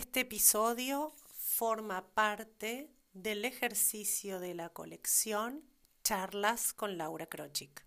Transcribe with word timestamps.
Este 0.00 0.20
episodio 0.20 1.12
forma 1.36 2.14
parte 2.14 2.90
del 3.12 3.44
ejercicio 3.44 4.40
de 4.40 4.54
la 4.54 4.70
colección 4.70 5.62
Charlas 6.02 6.72
con 6.72 6.96
Laura 6.96 7.26
Krochik. 7.26 7.84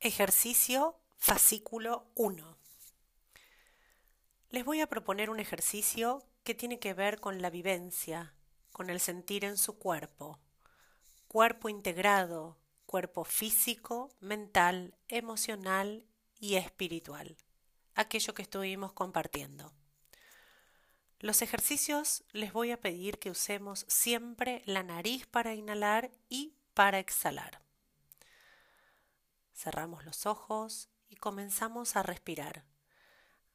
Ejercicio 0.00 0.98
fascículo 1.18 2.10
1. 2.16 2.58
Les 4.50 4.64
voy 4.64 4.80
a 4.80 4.88
proponer 4.88 5.30
un 5.30 5.38
ejercicio 5.38 6.26
que 6.42 6.56
tiene 6.56 6.80
que 6.80 6.94
ver 6.94 7.20
con 7.20 7.40
la 7.40 7.48
vivencia, 7.48 8.34
con 8.72 8.90
el 8.90 8.98
sentir 8.98 9.44
en 9.44 9.56
su 9.56 9.78
cuerpo. 9.78 10.40
Cuerpo 11.28 11.68
integrado, 11.68 12.58
cuerpo 12.86 13.22
físico, 13.22 14.10
mental, 14.18 14.96
emocional 15.06 16.04
y 16.40 16.56
espiritual. 16.56 17.36
Aquello 17.94 18.34
que 18.34 18.42
estuvimos 18.42 18.92
compartiendo. 18.94 19.72
Los 21.22 21.40
ejercicios 21.40 22.24
les 22.32 22.52
voy 22.52 22.72
a 22.72 22.80
pedir 22.80 23.20
que 23.20 23.30
usemos 23.30 23.86
siempre 23.86 24.60
la 24.66 24.82
nariz 24.82 25.24
para 25.28 25.54
inhalar 25.54 26.10
y 26.28 26.56
para 26.74 26.98
exhalar. 26.98 27.62
Cerramos 29.54 30.04
los 30.04 30.26
ojos 30.26 30.88
y 31.08 31.14
comenzamos 31.14 31.94
a 31.94 32.02
respirar, 32.02 32.64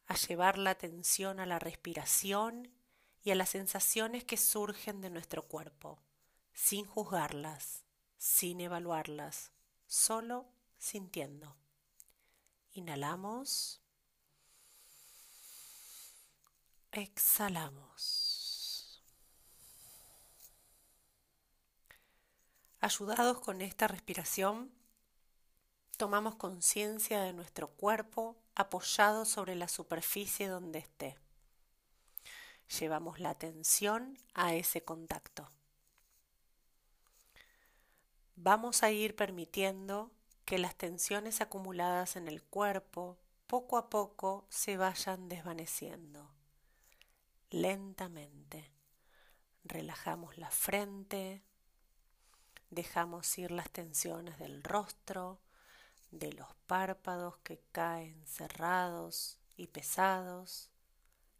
a 0.05 0.15
llevar 0.15 0.57
la 0.57 0.69
atención 0.69 1.41
a 1.41 1.45
la 1.45 1.59
respiración 1.59 2.71
y 3.21 3.31
a 3.31 3.35
las 3.35 3.49
sensaciones 3.49 4.23
que 4.23 4.37
surgen 4.37 5.01
de 5.01 5.09
nuestro 5.09 5.41
cuerpo, 5.45 6.01
sin 6.53 6.85
juzgarlas, 6.85 7.83
sin 8.17 8.61
evaluarlas, 8.61 9.51
solo 9.87 10.47
sintiendo. 10.77 11.57
Inhalamos. 12.71 13.81
Exhalamos. 16.97 19.03
Ayudados 22.79 23.39
con 23.39 23.61
esta 23.61 23.87
respiración, 23.87 24.71
tomamos 25.95 26.37
conciencia 26.37 27.21
de 27.21 27.33
nuestro 27.33 27.67
cuerpo 27.67 28.35
apoyado 28.55 29.25
sobre 29.25 29.53
la 29.53 29.67
superficie 29.67 30.47
donde 30.47 30.79
esté. 30.79 31.19
Llevamos 32.79 33.19
la 33.19 33.29
atención 33.29 34.17
a 34.33 34.55
ese 34.55 34.83
contacto. 34.83 35.51
Vamos 38.35 38.81
a 38.81 38.89
ir 38.89 39.15
permitiendo 39.15 40.09
que 40.45 40.57
las 40.57 40.73
tensiones 40.73 41.41
acumuladas 41.41 42.15
en 42.15 42.27
el 42.27 42.41
cuerpo 42.41 43.19
poco 43.45 43.77
a 43.77 43.91
poco 43.91 44.47
se 44.49 44.77
vayan 44.77 45.29
desvaneciendo 45.29 46.36
lentamente. 47.49 48.71
Relajamos 49.63 50.37
la 50.37 50.49
frente, 50.49 51.43
dejamos 52.69 53.37
ir 53.37 53.51
las 53.51 53.69
tensiones 53.69 54.37
del 54.39 54.63
rostro, 54.63 55.41
de 56.11 56.33
los 56.33 56.53
párpados 56.67 57.37
que 57.39 57.61
caen 57.71 58.25
cerrados 58.25 59.39
y 59.55 59.67
pesados, 59.67 60.71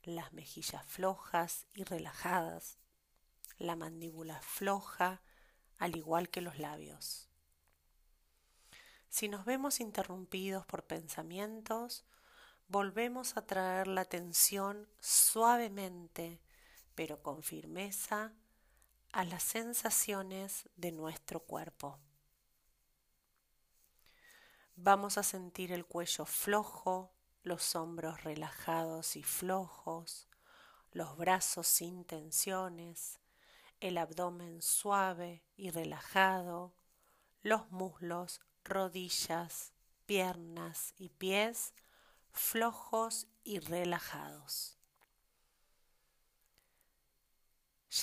las 0.03 0.33
mejillas 0.33 0.85
flojas 0.85 1.65
y 1.73 1.83
relajadas, 1.83 2.77
la 3.57 3.75
mandíbula 3.75 4.41
floja, 4.41 5.21
al 5.77 5.95
igual 5.95 6.29
que 6.29 6.41
los 6.41 6.59
labios. 6.59 7.29
Si 9.09 9.29
nos 9.29 9.45
vemos 9.45 9.79
interrumpidos 9.79 10.65
por 10.65 10.83
pensamientos, 10.83 12.05
volvemos 12.67 13.37
a 13.37 13.45
traer 13.45 13.87
la 13.87 14.01
atención 14.01 14.87
suavemente, 14.99 16.41
pero 16.95 17.21
con 17.21 17.43
firmeza, 17.43 18.33
a 19.13 19.23
las 19.23 19.43
sensaciones 19.43 20.69
de 20.75 20.91
nuestro 20.91 21.39
cuerpo. 21.39 21.99
Vamos 24.75 25.17
a 25.17 25.23
sentir 25.23 25.71
el 25.71 25.85
cuello 25.85 26.25
flojo, 26.25 27.11
los 27.41 27.75
hombros 27.75 28.23
relajados 28.23 29.15
y 29.15 29.23
flojos, 29.23 30.27
los 30.91 31.17
brazos 31.17 31.67
sin 31.67 32.03
tensiones, 32.03 33.19
el 33.79 33.97
abdomen 33.97 34.61
suave 34.61 35.43
y 35.55 35.69
relajado, 35.69 36.73
los 37.41 37.71
muslos, 37.71 38.41
rodillas, 38.63 39.71
piernas 40.05 40.93
y 40.97 41.09
pies 41.09 41.73
flojos 42.37 43.27
y 43.43 43.59
relajados. 43.59 44.77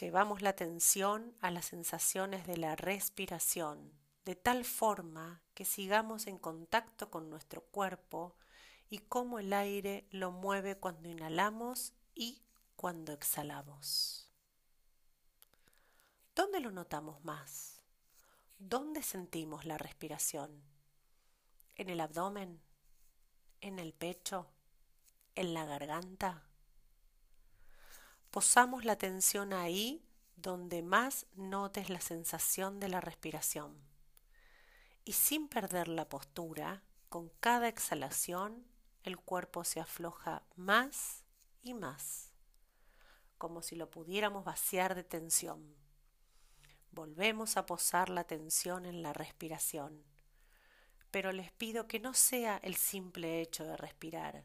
Llevamos 0.00 0.42
la 0.42 0.50
atención 0.50 1.36
a 1.40 1.50
las 1.50 1.66
sensaciones 1.66 2.46
de 2.46 2.56
la 2.56 2.74
respiración, 2.74 3.92
de 4.24 4.34
tal 4.34 4.64
forma 4.64 5.42
que 5.54 5.64
sigamos 5.64 6.26
en 6.26 6.38
contacto 6.38 7.10
con 7.10 7.30
nuestro 7.30 7.62
cuerpo 7.62 8.36
y 8.88 8.98
cómo 8.98 9.38
el 9.38 9.52
aire 9.52 10.06
lo 10.10 10.30
mueve 10.30 10.76
cuando 10.76 11.08
inhalamos 11.08 11.92
y 12.14 12.42
cuando 12.76 13.12
exhalamos. 13.12 14.30
¿Dónde 16.34 16.60
lo 16.60 16.70
notamos 16.70 17.24
más? 17.24 17.82
¿Dónde 18.58 19.02
sentimos 19.02 19.64
la 19.64 19.78
respiración? 19.78 20.62
¿En 21.76 21.90
el 21.90 22.00
abdomen? 22.00 22.60
En 23.64 23.78
el 23.78 23.94
pecho, 23.94 24.46
en 25.34 25.54
la 25.54 25.64
garganta. 25.64 26.42
Posamos 28.30 28.84
la 28.84 28.92
atención 28.92 29.54
ahí 29.54 30.04
donde 30.36 30.82
más 30.82 31.26
notes 31.34 31.88
la 31.88 32.02
sensación 32.02 32.78
de 32.78 32.88
la 32.88 33.00
respiración. 33.00 33.74
Y 35.06 35.12
sin 35.12 35.48
perder 35.48 35.88
la 35.88 36.06
postura, 36.10 36.82
con 37.08 37.30
cada 37.40 37.68
exhalación 37.68 38.66
el 39.02 39.16
cuerpo 39.16 39.64
se 39.64 39.80
afloja 39.80 40.42
más 40.56 41.24
y 41.62 41.72
más, 41.72 42.32
como 43.38 43.62
si 43.62 43.76
lo 43.76 43.90
pudiéramos 43.90 44.44
vaciar 44.44 44.94
de 44.94 45.04
tensión. 45.04 45.74
Volvemos 46.90 47.56
a 47.56 47.64
posar 47.64 48.10
la 48.10 48.20
atención 48.20 48.84
en 48.84 49.02
la 49.02 49.14
respiración 49.14 50.13
pero 51.14 51.30
les 51.30 51.52
pido 51.52 51.86
que 51.86 52.00
no 52.00 52.12
sea 52.12 52.58
el 52.64 52.74
simple 52.74 53.40
hecho 53.40 53.62
de 53.62 53.76
respirar, 53.76 54.42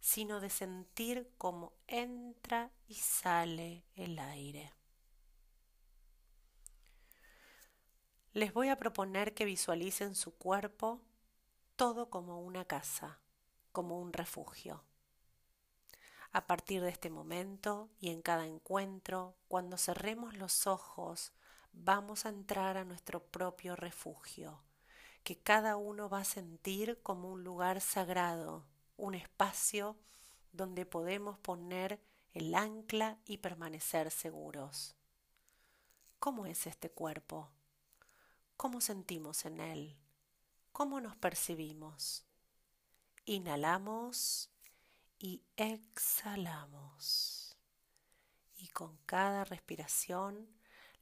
sino 0.00 0.40
de 0.40 0.48
sentir 0.48 1.30
cómo 1.36 1.74
entra 1.88 2.70
y 2.88 2.94
sale 2.94 3.84
el 3.96 4.18
aire. 4.18 4.72
Les 8.32 8.54
voy 8.54 8.70
a 8.70 8.78
proponer 8.78 9.34
que 9.34 9.44
visualicen 9.44 10.14
su 10.14 10.34
cuerpo 10.38 11.02
todo 11.76 12.08
como 12.08 12.40
una 12.40 12.64
casa, 12.64 13.20
como 13.70 14.00
un 14.00 14.14
refugio. 14.14 14.82
A 16.32 16.46
partir 16.46 16.80
de 16.80 16.88
este 16.88 17.10
momento 17.10 17.90
y 18.00 18.08
en 18.08 18.22
cada 18.22 18.46
encuentro, 18.46 19.36
cuando 19.48 19.76
cerremos 19.76 20.34
los 20.38 20.66
ojos, 20.66 21.34
vamos 21.74 22.24
a 22.24 22.30
entrar 22.30 22.78
a 22.78 22.86
nuestro 22.86 23.22
propio 23.22 23.76
refugio 23.76 24.62
que 25.22 25.38
cada 25.38 25.76
uno 25.76 26.08
va 26.08 26.20
a 26.20 26.24
sentir 26.24 27.00
como 27.02 27.30
un 27.30 27.44
lugar 27.44 27.80
sagrado, 27.80 28.64
un 28.96 29.14
espacio 29.14 29.96
donde 30.52 30.86
podemos 30.86 31.38
poner 31.38 32.00
el 32.32 32.54
ancla 32.54 33.18
y 33.24 33.38
permanecer 33.38 34.10
seguros. 34.10 34.94
¿Cómo 36.18 36.46
es 36.46 36.66
este 36.66 36.90
cuerpo? 36.90 37.50
¿Cómo 38.56 38.80
sentimos 38.80 39.44
en 39.46 39.60
él? 39.60 39.96
¿Cómo 40.72 41.00
nos 41.00 41.16
percibimos? 41.16 42.24
Inhalamos 43.24 44.50
y 45.18 45.42
exhalamos. 45.56 47.56
Y 48.56 48.68
con 48.68 48.98
cada 49.06 49.44
respiración 49.44 50.48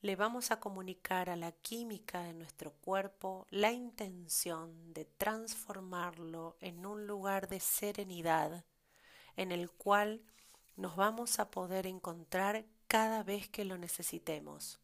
le 0.00 0.14
vamos 0.14 0.50
a 0.50 0.60
comunicar 0.60 1.28
a 1.28 1.36
la 1.36 1.52
química 1.52 2.22
de 2.22 2.32
nuestro 2.32 2.72
cuerpo 2.72 3.46
la 3.50 3.72
intención 3.72 4.92
de 4.94 5.04
transformarlo 5.04 6.56
en 6.60 6.86
un 6.86 7.06
lugar 7.06 7.48
de 7.48 7.58
serenidad 7.58 8.64
en 9.36 9.50
el 9.52 9.70
cual 9.70 10.22
nos 10.76 10.94
vamos 10.94 11.40
a 11.40 11.50
poder 11.50 11.86
encontrar 11.86 12.64
cada 12.86 13.22
vez 13.22 13.48
que 13.48 13.64
lo 13.64 13.76
necesitemos. 13.76 14.80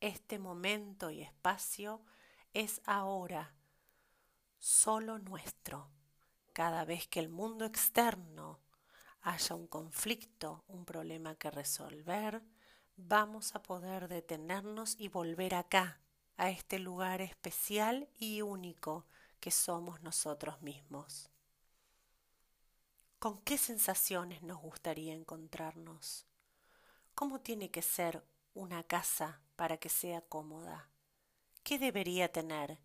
Este 0.00 0.38
momento 0.38 1.10
y 1.10 1.22
espacio 1.22 2.02
es 2.52 2.80
ahora, 2.86 3.54
solo 4.58 5.18
nuestro. 5.18 5.90
Cada 6.52 6.84
vez 6.84 7.06
que 7.06 7.20
el 7.20 7.28
mundo 7.28 7.64
externo 7.64 8.60
haya 9.22 9.54
un 9.54 9.66
conflicto, 9.66 10.64
un 10.66 10.84
problema 10.84 11.36
que 11.36 11.50
resolver, 11.50 12.42
vamos 13.06 13.54
a 13.54 13.62
poder 13.62 14.08
detenernos 14.08 14.96
y 14.98 15.08
volver 15.08 15.54
acá, 15.54 16.00
a 16.36 16.50
este 16.50 16.78
lugar 16.78 17.20
especial 17.20 18.08
y 18.18 18.42
único 18.42 19.06
que 19.40 19.50
somos 19.50 20.00
nosotros 20.02 20.62
mismos. 20.62 21.30
¿Con 23.18 23.42
qué 23.42 23.58
sensaciones 23.58 24.42
nos 24.42 24.60
gustaría 24.60 25.12
encontrarnos? 25.12 26.26
¿Cómo 27.14 27.40
tiene 27.40 27.70
que 27.70 27.82
ser 27.82 28.24
una 28.54 28.82
casa 28.84 29.42
para 29.56 29.76
que 29.76 29.90
sea 29.90 30.22
cómoda? 30.22 30.88
¿Qué 31.62 31.78
debería 31.78 32.32
tener? 32.32 32.78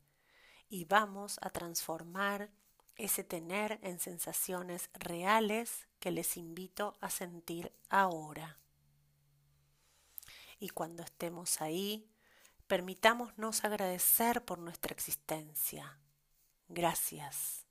Y 0.68 0.84
vamos 0.84 1.40
a 1.42 1.50
transformar 1.50 2.52
ese 2.98 3.24
tener 3.24 3.80
en 3.82 4.00
sensaciones 4.00 4.90
reales 4.94 5.88
que 6.00 6.12
les 6.12 6.36
invito 6.36 6.98
a 7.00 7.10
sentir 7.10 7.72
ahora. 7.90 8.60
Y 10.60 10.70
cuando 10.70 11.04
estemos 11.04 11.62
ahí, 11.62 12.10
permitámonos 12.68 13.64
agradecer 13.64 14.44
por 14.44 14.60
nuestra 14.60 14.94
existencia. 14.94 16.00
Gracias, 16.68 17.66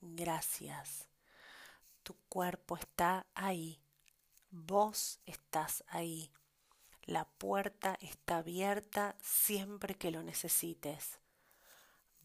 gracias. 0.00 1.08
Tu 2.02 2.14
cuerpo 2.28 2.76
está 2.76 3.26
ahí, 3.34 3.80
vos 4.50 5.20
estás 5.26 5.84
ahí. 5.88 6.32
La 7.02 7.24
puerta 7.24 7.96
está 8.00 8.38
abierta 8.38 9.16
siempre 9.20 9.94
que 9.94 10.10
lo 10.10 10.22
necesites. 10.22 11.20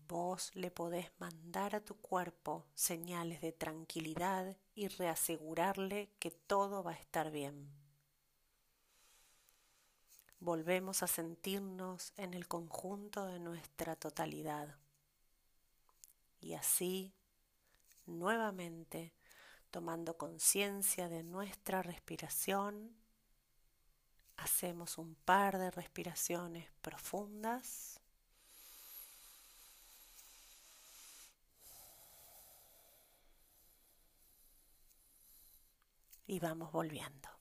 Vos 0.07 0.51
le 0.55 0.71
podés 0.71 1.11
mandar 1.19 1.75
a 1.75 1.85
tu 1.85 1.95
cuerpo 1.95 2.65
señales 2.73 3.41
de 3.41 3.51
tranquilidad 3.51 4.57
y 4.73 4.88
reasegurarle 4.88 6.09
que 6.19 6.31
todo 6.31 6.83
va 6.83 6.91
a 6.91 6.95
estar 6.95 7.31
bien. 7.31 7.81
Volvemos 10.41 11.03
a 11.03 11.07
sentirnos 11.07 12.13
en 12.17 12.33
el 12.33 12.47
conjunto 12.47 13.27
de 13.27 13.38
nuestra 13.38 13.95
totalidad. 13.95 14.75
Y 16.39 16.55
así, 16.55 17.13
nuevamente, 18.07 19.13
tomando 19.69 20.17
conciencia 20.17 21.09
de 21.09 21.21
nuestra 21.21 21.83
respiración, 21.83 22.95
hacemos 24.38 24.97
un 24.97 25.13
par 25.13 25.59
de 25.59 25.69
respiraciones 25.69 26.71
profundas. 26.81 27.99
Y 36.25 36.39
vamos 36.39 36.71
volviendo. 36.71 37.40